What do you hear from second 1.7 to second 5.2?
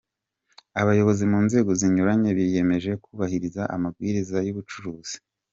zinyuranye biyemeje kubahiriza amabwiriza y’ubucukuzi.